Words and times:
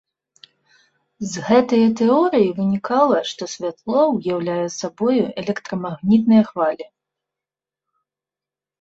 З 1.33 1.43
гэтае 1.49 1.81
тэорыі 1.99 2.47
вынікала, 2.61 3.19
што 3.33 3.43
святло 3.53 4.01
ўяўляе 4.17 4.59
сабою 4.79 5.21
электрамагнітныя 5.45 6.43
хвалі. 6.53 6.85